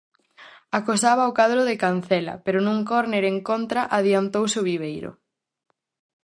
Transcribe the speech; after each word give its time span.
Acosaba 0.79 1.29
o 1.31 1.35
cadro 1.39 1.61
de 1.69 1.75
Cancela, 1.83 2.35
pero 2.45 2.59
nun 2.61 2.79
córner 2.91 3.23
en 3.31 3.37
contra 3.49 3.81
adiantouse 3.97 4.55
o 4.61 4.65
Viveiro. 4.69 5.11